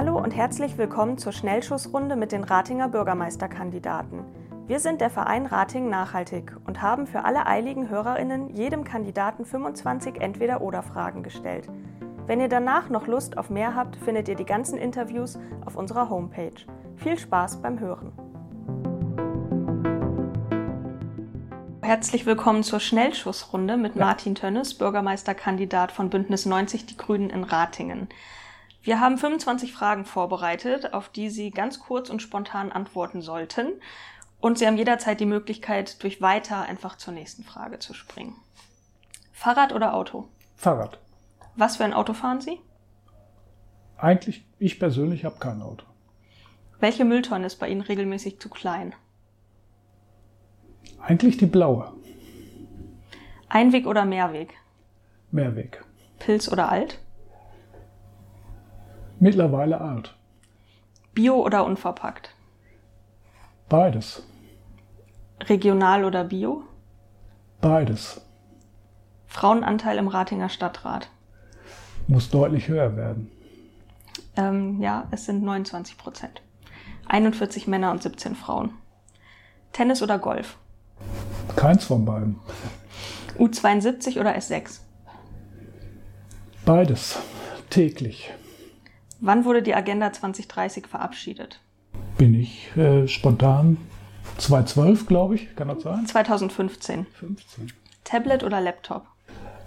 Hallo 0.00 0.16
und 0.16 0.34
herzlich 0.34 0.78
willkommen 0.78 1.18
zur 1.18 1.32
Schnellschussrunde 1.32 2.16
mit 2.16 2.32
den 2.32 2.42
Ratinger 2.42 2.88
Bürgermeisterkandidaten. 2.88 4.24
Wir 4.66 4.80
sind 4.80 5.02
der 5.02 5.10
Verein 5.10 5.44
Rating 5.44 5.90
Nachhaltig 5.90 6.56
und 6.64 6.80
haben 6.80 7.06
für 7.06 7.26
alle 7.26 7.44
eiligen 7.44 7.90
Hörerinnen 7.90 8.48
jedem 8.48 8.84
Kandidaten 8.84 9.44
25 9.44 10.18
Entweder-Oder-Fragen 10.18 11.22
gestellt. 11.22 11.68
Wenn 12.26 12.40
ihr 12.40 12.48
danach 12.48 12.88
noch 12.88 13.08
Lust 13.08 13.36
auf 13.36 13.50
mehr 13.50 13.74
habt, 13.74 13.96
findet 13.96 14.28
ihr 14.28 14.36
die 14.36 14.46
ganzen 14.46 14.78
Interviews 14.78 15.38
auf 15.66 15.76
unserer 15.76 16.08
Homepage. 16.08 16.64
Viel 16.96 17.18
Spaß 17.18 17.60
beim 17.60 17.78
Hören. 17.78 18.12
Herzlich 21.82 22.24
willkommen 22.24 22.62
zur 22.62 22.80
Schnellschussrunde 22.80 23.76
mit 23.76 23.96
Martin 23.96 24.34
Tönnes, 24.34 24.72
Bürgermeisterkandidat 24.72 25.92
von 25.92 26.08
Bündnis 26.08 26.46
90 26.46 26.86
Die 26.86 26.96
Grünen 26.96 27.28
in 27.28 27.44
Ratingen. 27.44 28.08
Wir 28.82 29.00
haben 29.00 29.18
25 29.18 29.72
Fragen 29.72 30.04
vorbereitet, 30.06 30.94
auf 30.94 31.10
die 31.10 31.28
Sie 31.28 31.50
ganz 31.50 31.80
kurz 31.80 32.08
und 32.08 32.22
spontan 32.22 32.72
antworten 32.72 33.20
sollten. 33.20 33.72
Und 34.40 34.58
Sie 34.58 34.66
haben 34.66 34.78
jederzeit 34.78 35.20
die 35.20 35.26
Möglichkeit, 35.26 36.02
durch 36.02 36.22
weiter 36.22 36.62
einfach 36.62 36.96
zur 36.96 37.12
nächsten 37.12 37.44
Frage 37.44 37.78
zu 37.78 37.92
springen. 37.92 38.36
Fahrrad 39.32 39.74
oder 39.74 39.94
Auto? 39.94 40.28
Fahrrad. 40.56 40.98
Was 41.56 41.76
für 41.76 41.84
ein 41.84 41.92
Auto 41.92 42.14
fahren 42.14 42.40
Sie? 42.40 42.58
Eigentlich, 43.98 44.46
ich 44.58 44.78
persönlich 44.78 45.26
habe 45.26 45.38
kein 45.38 45.60
Auto. 45.60 45.84
Welche 46.78 47.04
Mülltonne 47.04 47.46
ist 47.46 47.56
bei 47.56 47.68
Ihnen 47.68 47.82
regelmäßig 47.82 48.40
zu 48.40 48.48
klein? 48.48 48.94
Eigentlich 50.98 51.36
die 51.36 51.46
blaue. 51.46 51.92
Einweg 53.48 53.86
oder 53.86 54.06
Mehrweg? 54.06 54.54
Mehrweg. 55.30 55.84
Pilz 56.18 56.50
oder 56.50 56.70
alt? 56.70 56.98
Mittlerweile 59.20 59.80
alt. 59.80 60.16
Bio 61.12 61.34
oder 61.44 61.64
unverpackt? 61.66 62.34
Beides. 63.68 64.22
Regional 65.42 66.04
oder 66.04 66.24
Bio? 66.24 66.64
Beides. 67.60 68.22
Frauenanteil 69.26 69.98
im 69.98 70.08
Ratinger 70.08 70.48
Stadtrat? 70.48 71.10
Muss 72.08 72.30
deutlich 72.30 72.68
höher 72.68 72.96
werden. 72.96 73.30
Ähm, 74.36 74.80
ja, 74.80 75.06
es 75.10 75.26
sind 75.26 75.42
29 75.42 75.98
Prozent. 75.98 76.40
41 77.06 77.68
Männer 77.68 77.90
und 77.90 78.02
17 78.02 78.34
Frauen. 78.34 78.72
Tennis 79.72 80.02
oder 80.02 80.18
Golf? 80.18 80.56
Keins 81.56 81.84
von 81.84 82.06
beiden. 82.06 82.38
U72 83.38 84.18
oder 84.18 84.34
S6? 84.34 84.80
Beides. 86.64 87.18
Täglich. 87.68 88.32
Wann 89.20 89.44
wurde 89.44 89.62
die 89.62 89.74
Agenda 89.74 90.12
2030 90.12 90.86
verabschiedet? 90.86 91.60
Bin 92.16 92.34
ich 92.34 92.74
äh, 92.76 93.06
spontan 93.06 93.76
2012, 94.38 95.06
glaube 95.06 95.34
ich, 95.34 95.54
kann 95.56 95.68
das 95.68 95.82
sein? 95.82 96.06
2015. 96.06 97.06
15. 97.06 97.72
Tablet 98.04 98.42
oder 98.42 98.60
Laptop? 98.62 99.06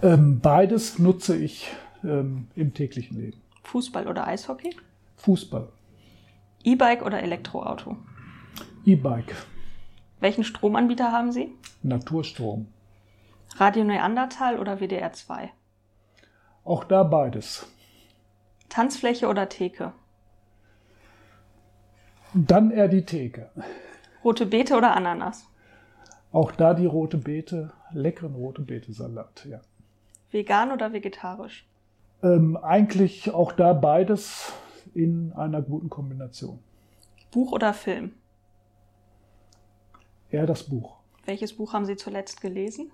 Ähm, 0.02 0.40
beides 0.40 0.98
nutze 0.98 1.36
ich 1.36 1.68
ähm, 2.02 2.48
im 2.56 2.74
täglichen 2.74 3.16
Leben. 3.16 3.40
Fußball 3.62 4.08
oder 4.08 4.26
Eishockey? 4.26 4.74
Fußball. 5.16 5.68
E-Bike 6.64 7.04
oder 7.04 7.22
Elektroauto? 7.22 7.96
E-Bike. 8.84 9.34
Welchen 10.18 10.42
Stromanbieter 10.42 11.12
haben 11.12 11.30
Sie? 11.30 11.52
Naturstrom. 11.82 12.66
Radio 13.56 13.84
Neandertal 13.84 14.58
oder 14.58 14.80
WDR 14.80 15.12
2? 15.12 15.52
Auch 16.64 16.82
da 16.84 17.04
beides. 17.04 17.66
Tanzfläche 18.74 19.28
oder 19.28 19.48
Theke? 19.48 19.92
Dann 22.34 22.72
eher 22.72 22.88
die 22.88 23.04
Theke. 23.04 23.50
Rote 24.24 24.46
Beete 24.46 24.76
oder 24.76 24.96
Ananas? 24.96 25.46
Auch 26.32 26.50
da 26.50 26.74
die 26.74 26.86
rote 26.86 27.16
Beete, 27.16 27.72
leckeren 27.92 28.34
rote 28.34 28.62
Beete-Salat, 28.62 29.46
ja. 29.48 29.60
Vegan 30.32 30.72
oder 30.72 30.92
vegetarisch? 30.92 31.68
Ähm, 32.24 32.56
eigentlich 32.56 33.32
auch 33.32 33.52
da 33.52 33.74
beides 33.74 34.52
in 34.92 35.32
einer 35.34 35.62
guten 35.62 35.88
Kombination. 35.88 36.58
Buch 37.30 37.52
oder 37.52 37.74
Film? 37.74 38.14
Eher 40.32 40.46
das 40.46 40.64
Buch. 40.64 40.96
Welches 41.26 41.52
Buch 41.56 41.74
haben 41.74 41.84
Sie 41.84 41.94
zuletzt 41.94 42.40
gelesen? 42.40 42.90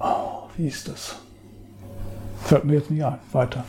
Oh, 0.00 0.42
wie 0.58 0.66
ist 0.66 0.86
das? 0.86 1.18
Fällt 2.42 2.66
mir 2.66 2.74
jetzt 2.74 2.90
nicht 2.90 3.02
ein. 3.02 3.18
Weiter. 3.32 3.64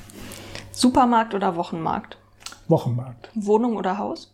Supermarkt 0.75 1.33
oder 1.33 1.55
Wochenmarkt? 1.55 2.17
Wochenmarkt. 2.67 3.29
Wohnung 3.33 3.77
oder 3.77 3.97
Haus? 3.97 4.33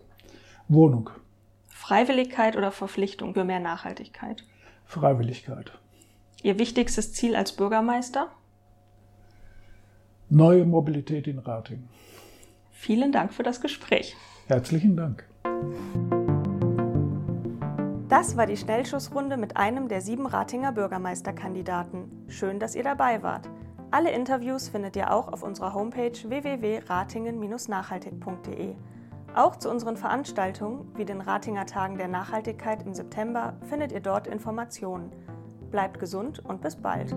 Wohnung. 0.67 1.11
Freiwilligkeit 1.69 2.57
oder 2.57 2.71
Verpflichtung 2.71 3.35
für 3.35 3.43
mehr 3.43 3.59
Nachhaltigkeit? 3.59 4.43
Freiwilligkeit. 4.85 5.71
Ihr 6.41 6.57
wichtigstes 6.57 7.13
Ziel 7.13 7.35
als 7.35 7.51
Bürgermeister? 7.51 8.31
Neue 10.29 10.65
Mobilität 10.65 11.27
in 11.27 11.37
Rating. 11.37 11.87
Vielen 12.71 13.11
Dank 13.11 13.33
für 13.33 13.43
das 13.43 13.61
Gespräch. 13.61 14.15
Herzlichen 14.47 14.97
Dank. 14.97 15.23
Das 18.09 18.35
war 18.35 18.47
die 18.47 18.57
Schnellschussrunde 18.57 19.37
mit 19.37 19.57
einem 19.57 19.87
der 19.89 20.01
sieben 20.01 20.25
Ratinger 20.25 20.71
Bürgermeisterkandidaten. 20.71 22.25
Schön, 22.29 22.57
dass 22.57 22.73
ihr 22.73 22.83
dabei 22.83 23.21
wart. 23.21 23.47
Alle 23.93 24.11
Interviews 24.11 24.69
findet 24.69 24.95
ihr 24.95 25.11
auch 25.11 25.27
auf 25.27 25.43
unserer 25.43 25.73
Homepage 25.73 26.13
www.ratingen-nachhaltig.de. 26.13 28.75
Auch 29.35 29.57
zu 29.57 29.69
unseren 29.69 29.97
Veranstaltungen, 29.97 30.89
wie 30.95 31.03
den 31.03 31.19
Ratinger 31.19 31.65
Tagen 31.65 31.97
der 31.97 32.07
Nachhaltigkeit 32.07 32.85
im 32.85 32.93
September, 32.93 33.57
findet 33.67 33.91
ihr 33.91 33.99
dort 33.99 34.27
Informationen. 34.27 35.11
Bleibt 35.71 35.99
gesund 35.99 36.39
und 36.39 36.61
bis 36.61 36.77
bald. 36.77 37.13